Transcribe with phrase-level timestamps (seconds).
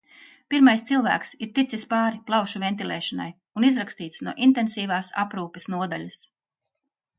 [0.51, 3.29] Pirmais cilvēks ir ticis pāri plaušu ventilēšanai
[3.61, 6.21] un izrakstīts no intensīvās aprūpes nodaļas.